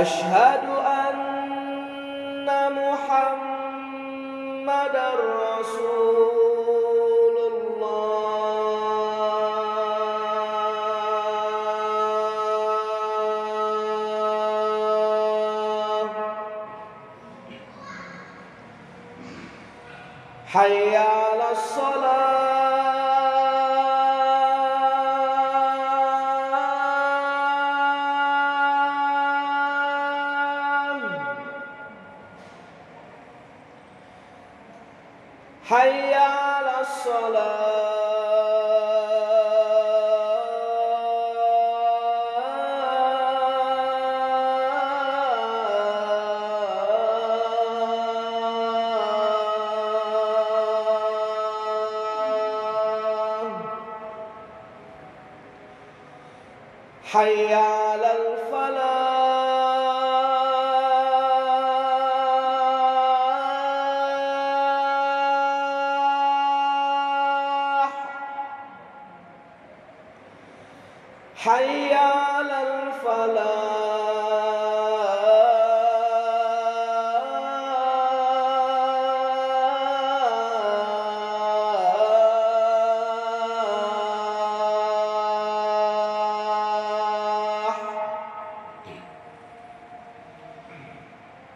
[0.00, 0.64] أشهد
[0.98, 2.48] أن
[2.80, 3.86] محمد
[5.48, 7.92] رسول الله.
[20.52, 22.91] حي على الصلاة.
[35.68, 38.02] حي على الصلاة.
[57.12, 59.01] حي على الفلاح.
[71.44, 73.82] حي على الفلاح.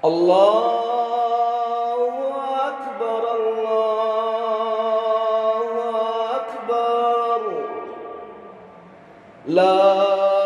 [0.04, 0.65] الله
[9.48, 10.45] love.